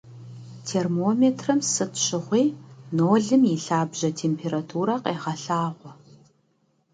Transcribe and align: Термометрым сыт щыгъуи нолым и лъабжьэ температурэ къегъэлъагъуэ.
Термометрым 0.67 1.59
сыт 1.71 1.93
щыгъуи 2.05 2.45
нолым 2.97 3.41
и 3.53 3.55
лъабжьэ 3.65 4.09
температурэ 4.19 4.95
къегъэлъагъуэ. 5.03 5.91